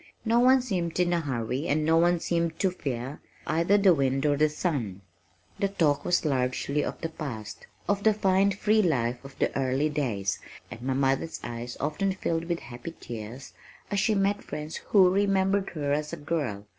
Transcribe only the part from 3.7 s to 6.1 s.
the wind or the sun. The talk